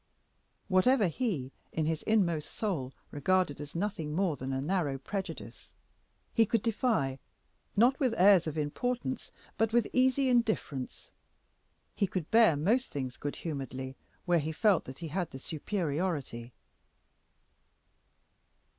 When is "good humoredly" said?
13.15-13.95